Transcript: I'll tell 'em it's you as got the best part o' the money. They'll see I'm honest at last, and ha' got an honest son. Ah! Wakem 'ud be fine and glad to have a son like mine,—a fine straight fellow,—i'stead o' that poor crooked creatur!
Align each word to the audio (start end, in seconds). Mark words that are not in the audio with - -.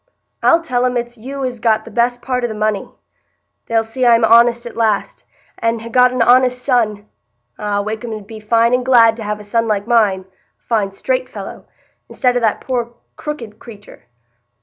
I'll 0.41 0.61
tell 0.63 0.83
'em 0.87 0.97
it's 0.97 1.15
you 1.15 1.45
as 1.45 1.59
got 1.59 1.85
the 1.85 1.91
best 1.91 2.23
part 2.23 2.43
o' 2.43 2.47
the 2.47 2.55
money. 2.55 2.91
They'll 3.67 3.83
see 3.83 4.03
I'm 4.03 4.25
honest 4.25 4.65
at 4.65 4.75
last, 4.75 5.25
and 5.59 5.79
ha' 5.83 5.91
got 5.91 6.11
an 6.11 6.23
honest 6.23 6.57
son. 6.65 7.07
Ah! 7.59 7.83
Wakem 7.83 8.11
'ud 8.11 8.25
be 8.25 8.39
fine 8.39 8.73
and 8.73 8.83
glad 8.83 9.15
to 9.17 9.23
have 9.23 9.39
a 9.39 9.43
son 9.43 9.67
like 9.67 9.85
mine,—a 9.85 10.25
fine 10.57 10.91
straight 10.91 11.29
fellow,—i'stead 11.29 12.35
o' 12.35 12.39
that 12.39 12.61
poor 12.61 12.95
crooked 13.15 13.59
creatur! 13.59 14.05